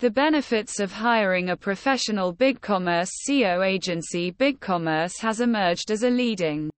The 0.00 0.10
benefits 0.10 0.80
of 0.80 0.90
hiring 0.90 1.50
a 1.50 1.56
professional 1.58 2.34
BigCommerce 2.34 3.10
SEO 3.28 3.62
agency 3.62 4.32
BigCommerce 4.32 5.20
has 5.20 5.42
emerged 5.42 5.90
as 5.90 6.04
a 6.04 6.08
leading 6.08 6.70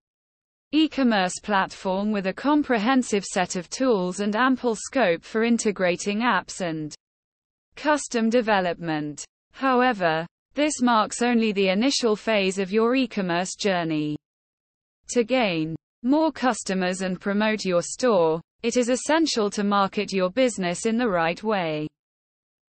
e-commerce 0.73 1.39
platform 1.41 2.11
with 2.11 2.27
a 2.27 2.33
comprehensive 2.33 3.23
set 3.23 3.55
of 3.55 3.69
tools 3.69 4.19
and 4.19 4.35
ample 4.35 4.75
scope 4.75 5.23
for 5.23 5.45
integrating 5.45 6.19
apps 6.19 6.59
and 6.59 6.93
custom 7.77 8.29
development. 8.29 9.23
However, 9.53 10.27
this 10.53 10.81
marks 10.81 11.21
only 11.21 11.53
the 11.53 11.69
initial 11.69 12.17
phase 12.17 12.59
of 12.59 12.73
your 12.73 12.93
e-commerce 12.93 13.55
journey. 13.55 14.17
To 15.11 15.23
gain 15.23 15.77
more 16.03 16.33
customers 16.33 16.99
and 16.99 17.21
promote 17.21 17.63
your 17.63 17.83
store, 17.83 18.41
it 18.63 18.75
is 18.75 18.89
essential 18.89 19.49
to 19.51 19.63
market 19.63 20.11
your 20.11 20.29
business 20.29 20.85
in 20.85 20.97
the 20.97 21.07
right 21.07 21.41
way. 21.41 21.87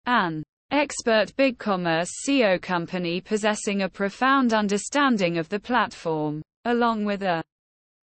An 0.07 0.41
expert 0.71 1.35
BigCommerce 1.37 2.09
SEO 2.25 2.59
company 2.59 3.21
possessing 3.21 3.83
a 3.83 3.89
profound 3.89 4.51
understanding 4.51 5.37
of 5.37 5.47
the 5.49 5.59
platform, 5.59 6.41
along 6.65 7.05
with 7.05 7.21
a 7.21 7.43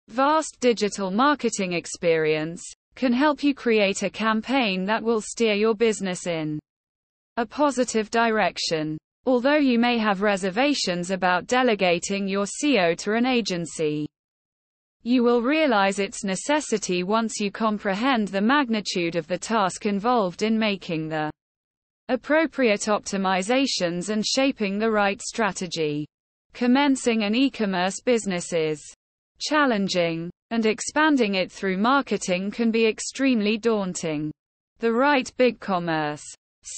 vast 0.08 0.58
digital 0.60 1.10
marketing 1.10 1.72
experience, 1.72 2.62
can 2.94 3.12
help 3.12 3.42
you 3.42 3.54
create 3.54 4.02
a 4.02 4.10
campaign 4.10 4.84
that 4.84 5.02
will 5.02 5.20
steer 5.20 5.54
your 5.54 5.74
business 5.74 6.26
in 6.26 6.60
a 7.36 7.44
positive 7.44 8.10
direction. 8.10 8.96
Although 9.26 9.56
you 9.56 9.78
may 9.78 9.98
have 9.98 10.22
reservations 10.22 11.10
about 11.10 11.46
delegating 11.46 12.28
your 12.28 12.46
SEO 12.46 12.96
to 12.98 13.14
an 13.14 13.26
agency, 13.26 14.06
you 15.02 15.22
will 15.22 15.42
realize 15.42 15.98
its 15.98 16.24
necessity 16.24 17.02
once 17.02 17.40
you 17.40 17.50
comprehend 17.50 18.28
the 18.28 18.40
magnitude 18.40 19.16
of 19.16 19.26
the 19.26 19.38
task 19.38 19.86
involved 19.86 20.42
in 20.42 20.58
making 20.58 21.08
the 21.08 21.30
appropriate 22.10 22.88
optimizations 22.88 24.08
and 24.08 24.26
shaping 24.26 24.80
the 24.80 24.90
right 24.90 25.22
strategy. 25.22 26.04
Commencing 26.52 27.22
an 27.22 27.36
e-commerce 27.36 28.00
business 28.04 28.52
is 28.52 28.82
challenging, 29.38 30.28
and 30.50 30.66
expanding 30.66 31.36
it 31.36 31.52
through 31.52 31.78
marketing 31.78 32.50
can 32.50 32.72
be 32.72 32.84
extremely 32.84 33.56
daunting. 33.56 34.32
The 34.80 34.92
right 34.92 35.30
BigCommerce 35.38 36.24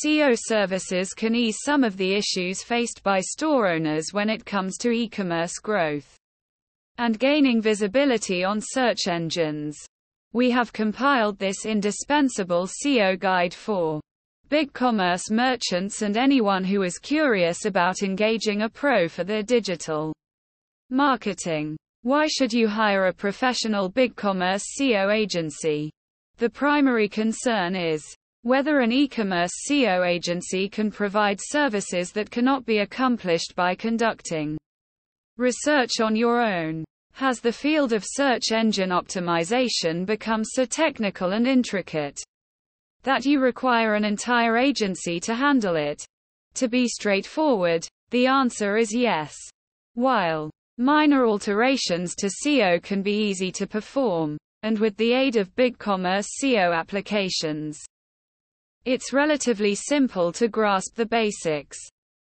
SEO 0.05 0.37
services 0.39 1.15
can 1.15 1.35
ease 1.35 1.57
some 1.65 1.83
of 1.83 1.97
the 1.97 2.15
issues 2.15 2.63
faced 2.63 3.03
by 3.03 3.21
store 3.21 3.69
owners 3.69 4.13
when 4.13 4.29
it 4.29 4.45
comes 4.45 4.77
to 4.79 4.91
e-commerce 4.91 5.59
growth 5.59 6.15
and 6.99 7.19
gaining 7.19 7.63
visibility 7.63 8.45
on 8.45 8.61
search 8.61 9.09
engines. 9.09 9.79
We 10.35 10.51
have 10.51 10.75
compiled 10.75 11.39
this 11.39 11.65
indispensable 11.65 12.67
SEO 12.67 13.19
guide 13.19 13.55
for 13.55 14.03
BigCommerce 14.53 15.31
merchants 15.31 16.03
and 16.03 16.15
anyone 16.15 16.63
who 16.63 16.83
is 16.83 16.99
curious 16.99 17.65
about 17.65 18.03
engaging 18.03 18.61
a 18.61 18.69
pro 18.69 19.09
for 19.09 19.25
their 19.25 19.43
digital 19.43 20.13
marketing. 20.91 21.75
Why 22.03 22.27
should 22.27 22.53
you 22.53 22.69
hire 22.69 23.07
a 23.07 23.15
professional 23.15 23.91
BigCommerce 23.91 24.63
SEO 24.79 25.11
agency? 25.11 25.91
The 26.37 26.51
primary 26.51 27.09
concern 27.09 27.75
is 27.75 28.05
whether 28.43 28.81
an 28.81 28.93
e-commerce 28.93 29.53
SEO 29.71 30.07
agency 30.07 30.69
can 30.69 30.91
provide 30.91 31.39
services 31.41 32.13
that 32.13 32.31
cannot 32.31 32.67
be 32.67 32.81
accomplished 32.81 33.55
by 33.57 33.75
conducting 33.75 34.59
research 35.39 35.99
on 36.03 36.15
your 36.15 36.43
own. 36.43 36.85
Has 37.15 37.41
the 37.41 37.53
field 37.53 37.95
of 37.95 38.05
search 38.07 38.53
engine 38.53 38.91
optimization 38.91 40.05
become 40.05 40.45
so 40.45 40.67
technical 40.67 41.33
and 41.33 41.49
intricate 41.49 42.21
that 43.03 43.25
you 43.25 43.41
require 43.41 43.95
an 43.95 44.05
entire 44.05 44.57
agency 44.57 45.19
to 45.21 45.35
handle 45.35 45.77
it? 45.77 46.05
To 46.55 46.69
be 46.69 46.87
straightforward, 46.89 47.87
the 48.11 48.27
answer 48.27 48.77
is 48.77 48.95
yes. 48.95 49.35
While 49.95 50.51
minor 50.79 51.27
alterations 51.27 52.15
to 52.17 52.27
SEO 52.29 52.83
can 52.83 53.03
be 53.03 53.13
easy 53.13 53.51
to 53.53 53.67
perform, 53.67 54.39
and 54.63 54.79
with 54.79 54.97
the 54.97 55.13
aid 55.13 55.37
of 55.37 55.55
BigCommerce 55.57 56.27
SEO 56.43 56.77
applications, 56.77 57.79
it's 58.85 59.13
relatively 59.13 59.75
simple 59.75 60.33
to 60.33 60.49
grasp 60.49 60.97
the 60.97 61.07
basics. 61.07 61.79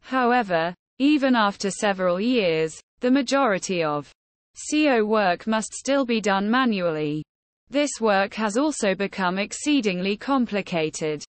However, 0.00 0.74
even 0.98 1.34
after 1.34 1.70
several 1.70 2.20
years, 2.20 2.80
the 3.00 3.10
majority 3.10 3.82
of 3.82 4.10
SEO 4.54 5.06
work 5.06 5.46
must 5.46 5.74
still 5.74 6.04
be 6.04 6.20
done 6.20 6.50
manually. 6.50 7.24
This 7.68 8.00
work 8.00 8.32
has 8.34 8.56
also 8.56 8.94
become 8.94 9.38
exceedingly 9.38 10.16
complicated, 10.16 11.24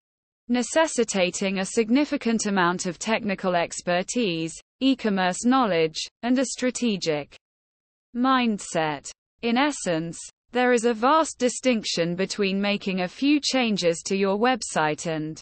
necessitating 0.50 1.60
a 1.60 1.66
significant 1.66 2.46
amount 2.46 2.86
of 2.86 3.00
technical 3.00 3.56
expertise, 3.56 4.54
e-commerce 4.80 5.46
knowledge, 5.46 5.98
and 6.22 6.38
a 6.38 6.46
strategic 6.46 7.36
mindset. 8.16 9.10
In 9.42 9.58
essence, 9.58 10.20
there 10.52 10.74
is 10.74 10.86
a 10.86 10.94
vast 10.94 11.40
distinction 11.40 12.16
between 12.16 12.62
making 12.62 13.02
a 13.02 13.08
few 13.08 13.40
changes 13.40 14.04
to 14.06 14.16
your 14.16 14.38
website 14.38 15.08
and 15.08 15.42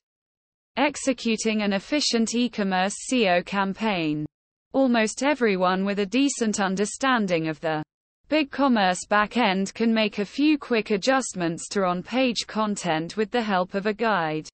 executing 0.77 1.61
an 1.61 1.73
efficient 1.73 2.33
e-commerce 2.33 2.95
SEO 3.11 3.45
campaign. 3.45 4.25
Almost 4.73 5.23
everyone 5.23 5.85
with 5.85 5.99
a 5.99 6.05
decent 6.05 6.59
understanding 6.59 7.47
of 7.47 7.59
the 7.59 7.83
BigCommerce 8.27 9.07
backend 9.07 9.71
can 9.75 9.93
make 9.93 10.17
a 10.17 10.25
few 10.25 10.57
quick 10.57 10.89
adjustments 10.89 11.69
to 11.69 11.83
on-page 11.83 12.47
content 12.47 13.15
with 13.15 13.29
the 13.29 13.41
help 13.41 13.75
of 13.75 13.85
a 13.85 13.93
guide. 13.93 14.49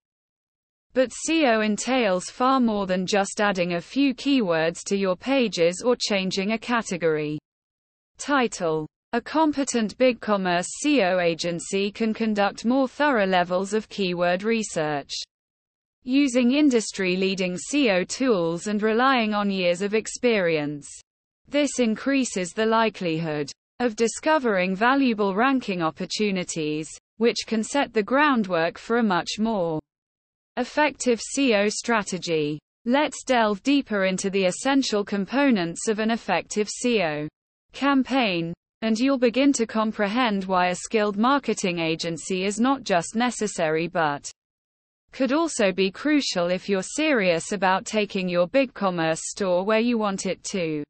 But 0.93 1.13
SEO 1.25 1.65
entails 1.65 2.25
far 2.25 2.59
more 2.59 2.85
than 2.85 3.07
just 3.07 3.39
adding 3.39 3.75
a 3.75 3.81
few 3.81 4.13
keywords 4.13 4.83
to 4.87 4.97
your 4.97 5.15
pages 5.15 5.81
or 5.85 5.95
changing 5.97 6.51
a 6.51 6.57
category. 6.57 7.39
Title. 8.17 8.87
A 9.13 9.21
competent 9.21 9.97
BigCommerce 9.97 10.67
SEO 10.83 11.23
agency 11.23 11.93
can 11.93 12.13
conduct 12.13 12.65
more 12.65 12.89
thorough 12.89 13.25
levels 13.25 13.73
of 13.73 13.87
keyword 13.87 14.43
research. 14.43 15.13
Using 16.03 16.51
industry-leading 16.51 17.57
SEO 17.71 18.05
tools 18.05 18.67
and 18.67 18.83
relying 18.83 19.33
on 19.33 19.49
years 19.49 19.81
of 19.81 19.93
experience. 19.93 20.89
This 21.47 21.79
increases 21.79 22.49
the 22.49 22.65
likelihood 22.65 23.49
of 23.81 23.95
discovering 23.95 24.75
valuable 24.75 25.33
ranking 25.33 25.81
opportunities, 25.81 26.87
which 27.17 27.47
can 27.47 27.63
set 27.63 27.91
the 27.91 28.03
groundwork 28.03 28.77
for 28.77 28.99
a 28.99 29.03
much 29.03 29.39
more 29.39 29.79
effective 30.57 31.19
SEO 31.35 31.71
strategy. 31.71 32.59
Let's 32.85 33.23
delve 33.23 33.63
deeper 33.63 34.05
into 34.05 34.29
the 34.29 34.45
essential 34.45 35.03
components 35.03 35.87
of 35.87 35.97
an 35.97 36.11
effective 36.11 36.69
SEO 36.85 37.27
campaign, 37.73 38.53
and 38.83 38.99
you'll 38.99 39.17
begin 39.17 39.51
to 39.53 39.65
comprehend 39.65 40.45
why 40.45 40.67
a 40.67 40.75
skilled 40.75 41.17
marketing 41.17 41.79
agency 41.79 42.43
is 42.43 42.59
not 42.59 42.83
just 42.83 43.15
necessary 43.15 43.87
but 43.87 44.29
could 45.11 45.33
also 45.33 45.71
be 45.71 45.89
crucial 45.89 46.51
if 46.51 46.69
you're 46.69 46.83
serious 46.83 47.51
about 47.51 47.85
taking 47.85 48.29
your 48.29 48.47
BigCommerce 48.47 49.21
store 49.21 49.65
where 49.65 49.79
you 49.79 49.97
want 49.97 50.27
it 50.27 50.43
to 50.43 50.83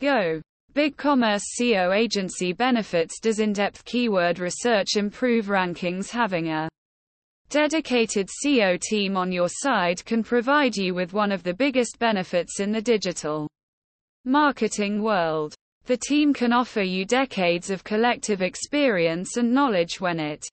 go. 0.00 0.40
BigCommerce 0.76 1.40
SEO 1.58 1.96
agency 1.96 2.52
benefits 2.52 3.18
Does 3.18 3.40
in-depth 3.40 3.82
keyword 3.86 4.38
research 4.38 4.96
improve 4.96 5.46
rankings 5.46 6.10
Having 6.10 6.48
a 6.48 6.68
dedicated 7.48 8.28
SEO 8.44 8.78
team 8.78 9.16
on 9.16 9.32
your 9.32 9.48
side 9.48 10.04
can 10.04 10.22
provide 10.22 10.76
you 10.76 10.92
with 10.92 11.14
one 11.14 11.32
of 11.32 11.42
the 11.42 11.54
biggest 11.54 11.98
benefits 11.98 12.60
in 12.60 12.72
the 12.72 12.82
digital 12.82 13.48
marketing 14.26 15.02
world. 15.02 15.54
The 15.86 15.96
team 15.96 16.34
can 16.34 16.52
offer 16.52 16.82
you 16.82 17.06
decades 17.06 17.70
of 17.70 17.82
collective 17.82 18.42
experience 18.42 19.38
and 19.38 19.54
knowledge 19.54 19.98
when 19.98 20.20
it 20.20 20.46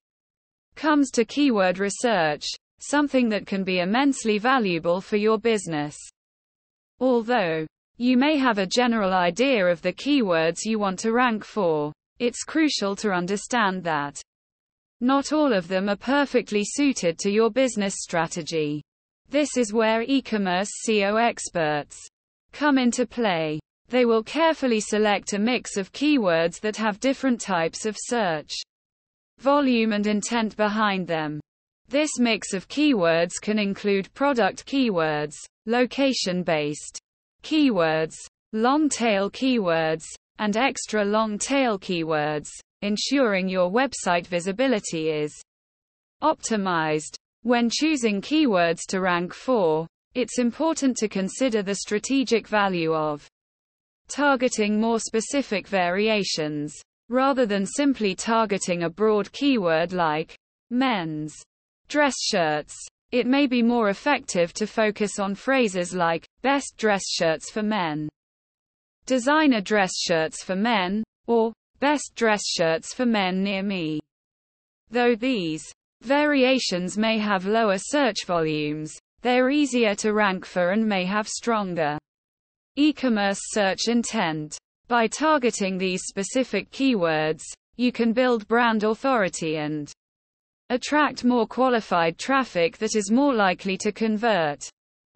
comes 0.76 1.12
to 1.12 1.26
keyword 1.26 1.80
research, 1.80 2.46
something 2.80 3.28
that 3.28 3.46
can 3.46 3.66
be 3.66 3.80
immensely 3.80 4.38
valuable 4.38 5.02
for 5.02 5.18
your 5.18 5.38
business. 5.38 5.98
Although 7.02 7.68
you 7.98 8.18
may 8.18 8.38
have 8.38 8.58
a 8.58 8.66
general 8.66 9.14
idea 9.14 9.66
of 9.66 9.82
the 9.82 9.94
keywords 9.94 10.66
you 10.66 10.80
want 10.80 10.98
to 11.00 11.12
rank 11.12 11.46
for. 11.46 11.94
It's 12.20 12.44
crucial 12.44 12.96
to 12.98 13.12
understand 13.12 13.84
that 13.84 14.20
not 15.00 15.32
all 15.32 15.54
of 15.54 15.68
them 15.68 15.90
are 15.90 15.96
perfectly 15.96 16.64
suited 16.66 17.20
to 17.20 17.30
your 17.30 17.52
business 17.52 17.96
strategy. 18.00 18.82
This 19.30 19.58
is 19.58 19.74
where 19.74 20.02
e-commerce 20.02 20.70
SEO 20.88 21.22
experts 21.22 22.00
come 22.52 22.78
into 22.78 23.06
play. 23.06 23.60
They 23.90 24.06
will 24.06 24.24
carefully 24.24 24.80
select 24.80 25.34
a 25.34 25.40
mix 25.40 25.78
of 25.78 25.92
keywords 25.92 26.60
that 26.62 26.78
have 26.78 27.00
different 27.00 27.42
types 27.42 27.86
of 27.86 27.98
search 28.00 28.54
volume 29.40 29.92
and 29.92 30.08
intent 30.08 30.56
behind 30.56 31.06
them. 31.06 31.40
This 31.90 32.18
mix 32.18 32.54
of 32.54 32.68
keywords 32.68 33.34
can 33.42 33.60
include 33.60 34.14
product 34.14 34.66
keywords, 34.66 35.36
location-based 35.66 37.00
keywords, 37.44 38.16
long-tail 38.54 39.30
keywords, 39.32 40.04
and 40.40 40.58
extra 40.58 41.06
long-tail 41.06 41.78
keywords, 41.78 42.50
ensuring 42.82 43.48
your 43.48 43.70
website 43.70 44.26
visibility 44.26 45.10
is 45.10 45.34
optimized. 46.22 47.16
When 47.44 47.70
choosing 47.70 48.22
keywords 48.22 48.82
to 48.90 49.02
rank 49.02 49.34
for, 49.34 49.86
it's 50.16 50.40
important 50.40 50.98
to 50.98 51.08
consider 51.08 51.62
the 51.62 51.76
strategic 51.76 52.48
value 52.48 52.94
of 52.94 53.28
targeting 54.08 54.80
more 54.80 55.00
specific 55.00 55.68
variations, 55.68 56.74
rather 57.10 57.46
than 57.46 57.66
simply 57.66 58.16
targeting 58.16 58.84
a 58.84 58.90
broad 58.90 59.32
keyword 59.32 59.92
like 59.92 60.36
men's 60.70 61.34
dress 61.88 62.16
shirts. 62.20 62.76
It 63.14 63.28
may 63.28 63.46
be 63.46 63.62
more 63.62 63.90
effective 63.90 64.54
to 64.56 64.66
focus 64.66 65.20
on 65.20 65.36
phrases 65.36 65.94
like 65.94 66.28
best 66.42 66.78
dress 66.78 67.04
shirts 67.08 67.52
for 67.52 67.62
men, 67.62 68.10
designer 69.06 69.62
dress 69.62 69.92
shirts 69.96 70.44
for 70.44 70.56
men, 70.56 71.04
or 71.28 71.54
best 71.80 72.14
dress 72.16 72.42
shirts 72.44 72.92
for 72.92 73.06
men 73.06 73.44
near 73.44 73.62
me. 73.62 74.00
Though 74.90 75.14
these 75.14 75.64
variations 76.02 76.98
may 76.98 77.20
have 77.20 77.46
lower 77.46 77.78
search 77.78 78.26
volumes, 78.26 78.98
they're 79.22 79.52
easier 79.52 79.94
to 79.98 80.14
rank 80.14 80.44
for 80.44 80.72
and 80.72 80.84
may 80.84 81.06
have 81.06 81.28
stronger 81.28 82.00
e-commerce 82.78 83.42
search 83.52 83.90
intent. 83.90 84.58
By 84.88 85.06
targeting 85.06 85.78
these 85.78 86.02
specific 86.08 86.72
keywords, 86.72 87.44
you 87.76 87.92
can 87.92 88.12
build 88.12 88.48
brand 88.48 88.84
authority 88.84 89.58
and 89.58 89.94
attract 90.74 91.24
more 91.24 91.48
qualified 91.48 92.18
traffic 92.18 92.78
that 92.78 92.96
is 92.96 93.10
more 93.10 93.34
likely 93.34 93.78
to 93.78 93.92
convert. 93.92 94.68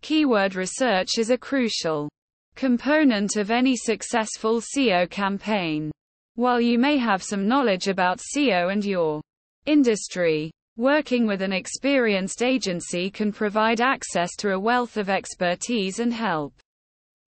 Keyword 0.01 0.55
research 0.55 1.17
is 1.17 1.29
a 1.29 1.37
crucial 1.37 2.09
component 2.55 3.35
of 3.35 3.51
any 3.51 3.75
successful 3.75 4.61
SEO 4.61 5.09
campaign. 5.09 5.91
While 6.35 6.61
you 6.61 6.79
may 6.79 6.97
have 6.97 7.21
some 7.21 7.47
knowledge 7.47 7.87
about 7.87 8.19
SEO 8.19 8.71
and 8.71 8.85
your 8.85 9.21
industry, 9.65 10.51
Working 10.77 11.25
with 11.25 11.41
an 11.41 11.53
experienced 11.53 12.43
agency 12.43 13.09
can 13.09 13.31
provide 13.31 13.81
access 13.81 14.35
to 14.35 14.51
a 14.51 14.59
wealth 14.59 14.95
of 14.95 15.09
expertise 15.09 15.97
and 15.97 16.13
help 16.13 16.53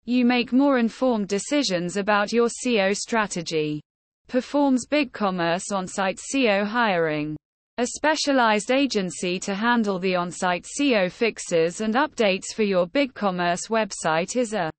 you 0.04 0.24
make 0.24 0.52
more 0.52 0.78
informed 0.78 1.26
decisions 1.26 1.96
about 1.96 2.32
your 2.32 2.48
SEO 2.48 2.96
strategy. 2.96 3.80
Performs 4.28 4.86
BigCommerce 4.86 5.72
on-site 5.72 6.20
SEO 6.32 6.64
hiring. 6.64 7.36
A 7.78 7.86
specialized 7.86 8.70
agency 8.70 9.38
to 9.40 9.54
handle 9.54 9.98
the 9.98 10.14
on-site 10.14 10.66
SEO 10.78 11.10
fixes 11.10 11.80
and 11.80 11.94
updates 11.94 12.52
for 12.54 12.64
your 12.64 12.86
BigCommerce 12.86 13.70
website 13.70 14.36
is 14.36 14.52
a 14.52 14.70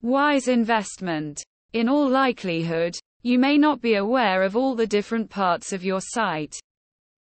wise 0.00 0.48
investment. 0.48 1.42
In 1.74 1.86
all 1.86 2.08
likelihood, 2.08 2.96
you 3.22 3.38
may 3.38 3.58
not 3.58 3.82
be 3.82 3.96
aware 3.96 4.42
of 4.42 4.56
all 4.56 4.74
the 4.74 4.86
different 4.86 5.28
parts 5.28 5.74
of 5.74 5.84
your 5.84 6.00
site 6.00 6.58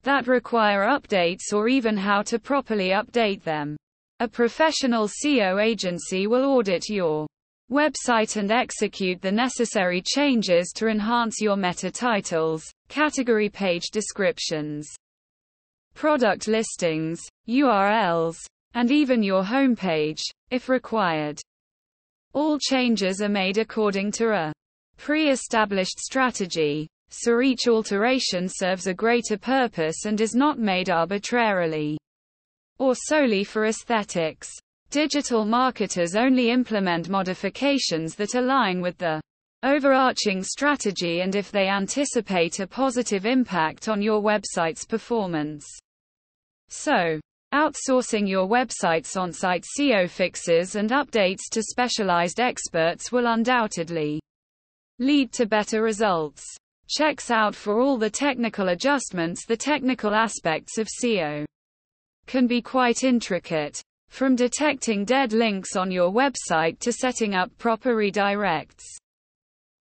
that 0.03 0.25
require 0.25 0.85
updates 0.85 1.51
or 1.53 1.67
even 1.67 1.97
how 1.97 2.21
to 2.21 2.39
properly 2.39 2.89
update 2.91 3.43
them. 3.43 3.75
A 4.21 4.27
professional 4.27 5.09
SEO 5.09 5.61
agency 5.61 6.27
will 6.27 6.45
audit 6.45 6.87
your 6.87 7.27
website 7.71 8.37
and 8.37 8.51
execute 8.51 9.21
the 9.21 9.31
necessary 9.31 10.01
changes 10.01 10.71
to 10.75 10.87
enhance 10.87 11.41
your 11.41 11.57
meta 11.57 11.91
titles, 11.91 12.63
category 12.87 13.49
page 13.49 13.89
descriptions, 13.91 14.87
product 15.93 16.47
listings, 16.47 17.21
URLs, 17.49 18.37
and 18.73 18.91
even 18.91 19.23
your 19.23 19.43
homepage, 19.43 20.21
if 20.51 20.69
required. 20.69 21.41
All 22.33 22.59
changes 22.59 23.21
are 23.21 23.29
made 23.29 23.57
according 23.57 24.11
to 24.13 24.29
a 24.29 24.53
pre-established 24.97 25.99
strategy, 25.99 26.87
so 27.09 27.41
each 27.41 27.67
alteration 27.67 28.47
serves 28.47 28.87
a 28.87 28.93
greater 28.93 29.37
purpose 29.37 30.05
and 30.05 30.21
is 30.21 30.35
not 30.35 30.59
made 30.59 30.89
arbitrarily 30.89 31.97
or 32.79 32.93
solely 32.93 33.43
for 33.43 33.65
aesthetics. 33.65 34.51
Digital 34.89 35.43
marketers 35.43 36.15
only 36.15 36.49
implement 36.49 37.09
modifications 37.09 38.15
that 38.15 38.35
align 38.35 38.81
with 38.81 38.97
the 38.97 39.21
overarching 39.63 40.43
strategy 40.43 41.21
and 41.21 41.35
if 41.35 41.51
they 41.51 41.67
anticipate 41.67 42.59
a 42.59 42.67
positive 42.67 43.25
impact 43.25 43.89
on 43.89 44.01
your 44.01 44.21
website's 44.21 44.85
performance. 44.85 45.65
So, 46.69 47.19
outsourcing 47.53 48.29
your 48.29 48.47
website's 48.47 49.17
on 49.17 49.33
site 49.33 49.65
SEO 49.77 50.09
fixes 50.09 50.75
and 50.75 50.91
updates 50.91 51.49
to 51.51 51.63
specialized 51.63 52.39
experts 52.39 53.11
will 53.11 53.27
undoubtedly 53.27 54.21
lead 54.99 55.31
to 55.33 55.45
better 55.45 55.81
results 55.81 56.43
checks 56.89 57.29
out 57.29 57.53
for 57.53 57.81
all 57.81 57.97
the 57.97 58.09
technical 58.09 58.69
adjustments. 58.69 59.45
The 59.45 59.57
technical 59.57 60.13
aspects 60.13 60.77
of 60.77 60.87
SEO 60.87 61.45
can 62.25 62.47
be 62.47 62.61
quite 62.61 63.03
intricate. 63.03 63.81
From 64.09 64.35
detecting 64.35 65.05
dead 65.05 65.33
links 65.33 65.75
on 65.75 65.91
your 65.91 66.11
website 66.11 66.79
to 66.79 66.91
setting 66.91 67.35
up 67.35 67.55
proper 67.57 67.95
redirects. 67.95 68.83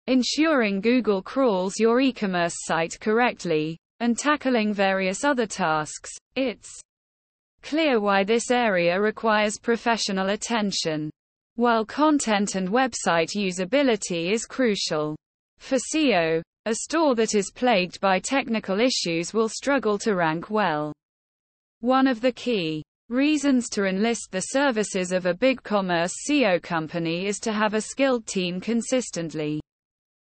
Ensuring 0.08 0.82
Google 0.82 1.22
crawls 1.22 1.80
your 1.80 2.02
e-commerce 2.02 2.56
site 2.66 3.00
correctly, 3.00 3.78
and 4.00 4.18
tackling 4.18 4.74
various 4.74 5.24
other 5.24 5.46
tasks, 5.46 6.12
it's 6.36 6.70
clear 7.62 8.00
why 8.02 8.24
this 8.24 8.52
area 8.52 9.00
requires 9.00 9.58
professional 9.58 10.30
attention. 10.30 11.10
While 11.56 11.86
content 11.86 12.56
and 12.56 12.68
website 12.68 13.36
usability 13.36 14.32
is 14.32 14.46
crucial 14.46 15.16
for 15.60 15.78
SEO, 15.78 16.42
a 16.66 16.76
store 16.76 17.16
that 17.16 17.36
is 17.36 17.52
plagued 17.52 18.02
by 18.02 18.20
technical 18.20 18.80
issues 18.80 19.34
will 19.34 19.48
struggle 19.48 19.98
to 20.00 20.16
rank 20.16 20.50
well. 20.50 20.92
One 21.80 22.08
of 22.08 22.20
the 22.20 22.32
key 22.32 22.84
reasons 23.14 23.70
to 23.70 23.86
enlist 23.86 24.30
the 24.32 24.42
services 24.42 25.12
of 25.12 25.28
a 25.28 25.36
BigCommerce 25.36 26.12
SEO 26.28 26.60
company 26.60 27.28
is 27.28 27.38
to 27.42 27.54
have 27.54 27.76
a 27.76 27.82
skilled 27.82 28.26
team 28.26 28.60
consistently 28.60 29.62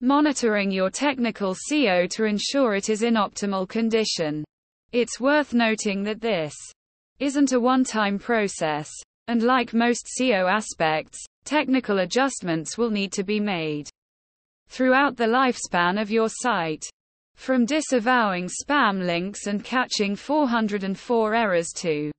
monitoring 0.02 0.70
your 0.70 0.90
technical 0.90 1.56
SEO 1.72 2.10
to 2.10 2.26
ensure 2.26 2.76
it 2.76 2.90
is 2.90 3.02
in 3.02 3.14
optimal 3.14 3.66
condition. 3.66 4.44
It's 4.92 5.22
worth 5.22 5.54
noting 5.54 6.04
that 6.04 6.20
this 6.20 6.54
isn't 7.20 7.54
a 7.54 7.60
one-time 7.62 8.20
process, 8.20 8.92
and 9.30 9.42
like 9.42 9.74
most 9.74 10.10
SEO 10.20 10.52
aspects, 10.52 11.18
technical 11.46 12.00
adjustments 12.00 12.78
will 12.78 12.90
need 12.92 13.14
to 13.14 13.24
be 13.24 13.40
made 13.40 13.88
throughout 14.68 15.16
the 15.16 15.28
lifespan 15.28 16.00
of 16.00 16.12
your 16.12 16.28
site. 16.30 16.84
From 17.36 17.66
disavowing 17.66 18.50
spam 18.50 19.06
links 19.06 19.48
and 19.48 19.64
catching 19.64 20.18
404 20.18 21.36
errors 21.36 21.70
to 21.78 22.12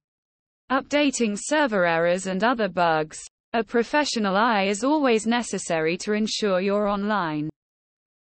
updating 0.70 1.38
server 1.40 1.86
errors 1.86 2.26
and 2.26 2.42
other 2.42 2.68
bugs, 2.68 3.18
a 3.52 3.62
professional 3.62 4.36
eye 4.36 4.64
is 4.64 4.82
always 4.82 5.26
necessary 5.26 5.96
to 5.96 6.12
ensure 6.12 6.60
your 6.60 6.88
online 6.88 7.48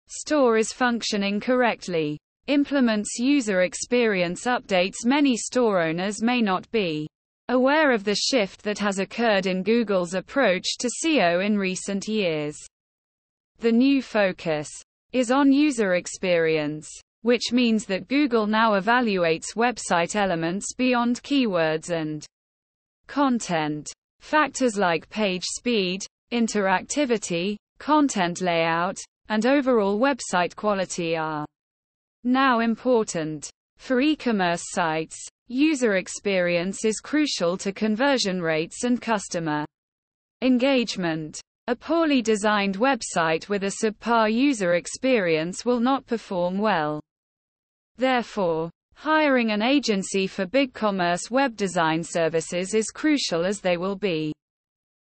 store 0.08 0.56
is 0.56 0.72
functioning 0.72 1.40
correctly. 1.40 2.18
Implements 2.46 3.18
user 3.18 3.62
experience 3.62 4.44
updates 4.44 5.04
Many 5.04 5.36
store 5.36 5.82
owners 5.82 6.22
may 6.22 6.40
not 6.40 6.70
be 6.70 7.08
aware 7.48 7.90
of 7.90 8.04
the 8.04 8.14
shift 8.14 8.62
that 8.62 8.78
has 8.78 9.00
occurred 9.00 9.46
in 9.46 9.64
Google's 9.64 10.14
approach 10.14 10.78
to 10.78 10.88
SEO 11.04 11.44
in 11.44 11.58
recent 11.58 12.06
years. 12.06 12.56
The 13.58 13.72
new 13.72 14.00
focus 14.00 14.68
is 15.12 15.32
on 15.32 15.50
user 15.50 15.94
experience, 15.94 16.88
which 17.22 17.50
means 17.50 17.86
that 17.86 18.06
Google 18.06 18.46
now 18.46 18.78
evaluates 18.78 19.56
website 19.56 20.14
elements 20.14 20.72
beyond 20.74 21.20
keywords 21.24 21.90
and 21.90 22.24
content. 23.06 23.90
Factors 24.20 24.76
like 24.76 25.08
page 25.10 25.44
speed, 25.44 26.04
interactivity, 26.32 27.56
content 27.78 28.40
layout, 28.40 28.98
and 29.28 29.46
overall 29.46 29.98
website 29.98 30.54
quality 30.56 31.16
are 31.16 31.46
now 32.24 32.60
important. 32.60 33.50
For 33.76 34.00
e-commerce 34.00 34.62
sites, 34.70 35.16
user 35.48 35.96
experience 35.96 36.84
is 36.84 37.00
crucial 37.00 37.56
to 37.58 37.72
conversion 37.72 38.40
rates 38.40 38.84
and 38.84 39.00
customer 39.00 39.64
engagement. 40.42 41.40
A 41.68 41.74
poorly 41.74 42.22
designed 42.22 42.78
website 42.78 43.48
with 43.48 43.64
a 43.64 43.72
subpar 43.82 44.32
user 44.32 44.74
experience 44.74 45.64
will 45.64 45.80
not 45.80 46.06
perform 46.06 46.58
well. 46.58 47.00
Therefore, 47.96 48.70
hiring 48.96 49.52
an 49.52 49.62
agency 49.62 50.26
for 50.26 50.46
BigCommerce 50.46 51.30
web 51.30 51.54
design 51.56 52.02
services 52.02 52.74
is 52.74 52.90
crucial 52.90 53.44
as 53.44 53.60
they 53.60 53.76
will 53.76 53.96
be 53.96 54.32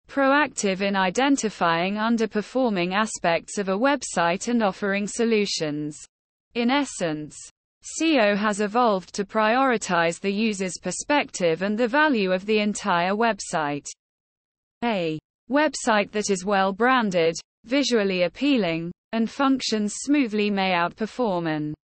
proactive 0.08 0.80
in 0.80 0.96
identifying 0.96 1.94
underperforming 1.94 2.94
aspects 2.94 3.58
of 3.58 3.68
a 3.68 3.76
website 3.76 4.48
and 4.48 4.62
offering 4.62 5.06
solutions. 5.06 5.98
In 6.54 6.70
essence, 6.70 7.36
SEO 8.00 8.36
has 8.36 8.60
evolved 8.60 9.14
to 9.14 9.24
prioritize 9.24 10.20
the 10.20 10.32
user's 10.32 10.78
perspective 10.82 11.62
and 11.62 11.78
the 11.78 11.88
value 11.88 12.32
of 12.32 12.44
the 12.46 12.58
entire 12.58 13.12
website. 13.12 13.86
A 14.84 15.18
website 15.50 16.10
that 16.12 16.30
is 16.30 16.44
well 16.44 16.72
branded, 16.72 17.34
visually 17.64 18.22
appealing, 18.22 18.92
and 19.12 19.30
functions 19.30 19.94
smoothly 19.98 20.50
may 20.50 20.72
outperform 20.72 21.48
an 21.48 21.74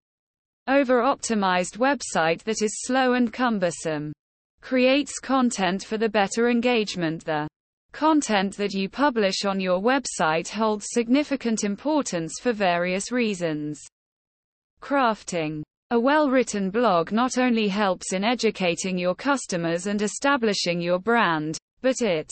over-optimized 0.69 1.79
website 1.79 2.43
that 2.45 2.63
is 2.63 2.83
slow 2.85 3.15
and 3.15 3.33
cumbersome. 3.33 4.13
creates 4.61 5.19
content 5.19 5.85
for 5.85 5.97
the 5.97 6.09
better 6.09 6.51
engagement. 6.51 7.25
The 7.25 7.47
content 7.93 8.57
that 8.57 8.75
you 8.75 8.89
publish 8.89 9.45
on 9.45 9.61
your 9.61 9.81
website 9.81 10.49
holds 10.49 10.87
significant 10.91 11.65
importance 11.65 12.41
for 12.41 12.53
various 12.53 13.13
reasons. 13.13 13.81
Crafting 14.83 15.63
a 15.93 16.01
well-written 16.01 16.71
blog 16.71 17.13
not 17.13 17.39
only 17.39 17.69
helps 17.69 18.13
in 18.13 18.25
educating 18.25 18.99
your 18.99 19.15
customers 19.15 19.87
and 19.87 20.03
establishing 20.03 20.81
your 20.81 20.99
brand, 20.99 21.57
but 21.81 22.03
it 22.03 22.29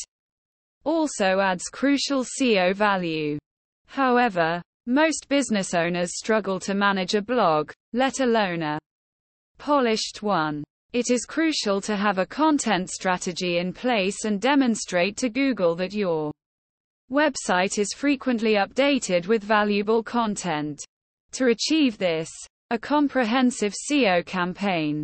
also 0.83 1.39
adds 1.39 1.65
crucial 1.65 2.25
SEO 2.25 2.75
value. 2.75 3.39
However, 3.87 4.61
most 4.87 5.29
business 5.29 5.75
owners 5.75 6.17
struggle 6.17 6.61
to 6.61 6.75
manage 6.75 7.15
a 7.15 7.23
blog, 7.23 7.73
let 7.93 8.21
alone 8.21 8.63
a 8.63 8.79
polished 9.59 10.23
one. 10.23 10.63
It 10.93 11.11
is 11.11 11.25
crucial 11.25 11.81
to 11.83 11.97
have 11.97 12.19
a 12.19 12.27
content 12.27 12.91
strategy 12.91 13.59
in 13.59 13.73
place 13.73 14.25
and 14.25 14.41
demonstrate 14.41 15.17
to 15.17 15.29
Google 15.29 15.75
that 15.77 15.93
your 15.93 16.31
website 17.11 17.79
is 17.79 17.93
frequently 17.93 18.55
updated 18.55 19.27
with 19.27 19.43
valuable 19.43 20.03
content. 20.03 20.85
To 21.33 21.47
achieve 21.47 21.99
this, 21.99 22.31
a 22.71 22.79
comprehensive 22.79 23.75
SEO 23.91 24.25
campaign, 24.25 25.03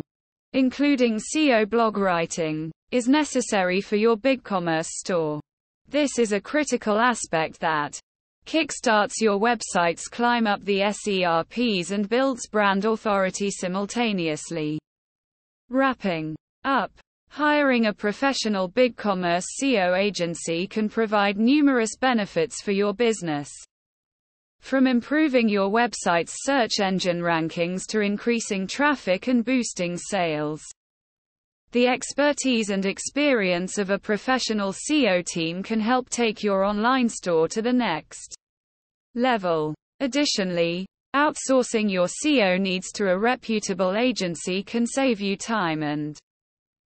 including 0.53 1.19
SEO 1.19 1.69
blog 1.69 1.97
writing, 1.97 2.71
is 2.91 3.07
necessary 3.07 3.81
for 3.81 3.95
your 3.95 4.17
BigCommerce 4.17 4.87
store. 4.87 5.39
This 5.87 6.19
is 6.19 6.31
a 6.31 6.41
critical 6.41 6.99
aspect 6.99 7.59
that 7.59 7.99
kickstarts 8.45 9.21
your 9.21 9.39
website's 9.39 10.07
climb 10.07 10.47
up 10.47 10.63
the 10.65 10.79
SERPs 10.79 11.91
and 11.91 12.07
builds 12.07 12.47
brand 12.47 12.85
authority 12.85 13.49
simultaneously. 13.49 14.79
Wrapping 15.69 16.35
up. 16.63 16.91
Hiring 17.29 17.85
a 17.85 17.93
professional 17.93 18.69
BigCommerce 18.69 19.45
SEO 19.61 19.97
agency 19.97 20.67
can 20.67 20.89
provide 20.89 21.37
numerous 21.37 21.95
benefits 21.95 22.61
for 22.61 22.73
your 22.73 22.93
business. 22.93 23.49
From 24.59 24.85
improving 24.85 25.47
your 25.47 25.69
website's 25.69 26.35
search 26.43 26.79
engine 26.81 27.21
rankings 27.21 27.87
to 27.87 28.01
increasing 28.01 28.67
traffic 28.67 29.27
and 29.27 29.45
boosting 29.45 29.97
sales. 29.97 30.61
The 31.71 31.87
expertise 31.87 32.69
and 32.69 32.85
experience 32.85 33.77
of 33.77 33.89
a 33.89 33.99
professional 33.99 34.73
SEO 34.73 35.25
team 35.25 35.63
can 35.63 35.79
help 35.79 36.09
take 36.09 36.43
your 36.43 36.63
online 36.63 37.07
store 37.07 37.47
to 37.47 37.61
the 37.61 37.73
next 37.73 38.35
level. 39.15 39.73
Additionally, 39.99 40.85
outsourcing 41.15 41.89
your 41.89 42.07
SEO 42.07 42.59
needs 42.59 42.91
to 42.93 43.09
a 43.09 43.17
reputable 43.17 43.95
agency 43.95 44.63
can 44.63 44.85
save 44.85 45.21
you 45.21 45.37
time 45.37 45.83
and 45.83 46.17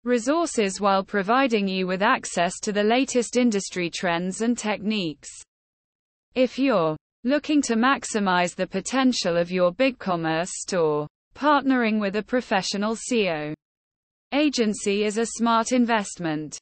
resources 0.05 0.81
while 0.81 1.05
providing 1.05 1.67
you 1.67 1.87
with 1.87 2.03
access 2.03 2.61
to 2.61 2.73
the 2.73 2.85
latest 2.85 3.37
industry 3.37 3.91
trends 3.91 4.43
and 4.43 4.57
techniques. 4.57 5.29
If 6.35 6.59
you're 6.59 6.97
Looking 7.25 7.61
to 7.63 7.75
maximize 7.75 8.55
the 8.55 8.69
potential 8.69 9.37
of 9.37 9.51
your 9.51 9.73
BigCommerce 9.73 10.51
store, 10.51 11.09
partnering 11.35 11.99
with 11.99 12.15
a 12.15 12.23
professional 12.23 12.95
SEO 12.95 13.55
agency 14.33 15.05
is 15.05 15.19
a 15.19 15.27
smart 15.27 15.73
investment. 15.73 16.59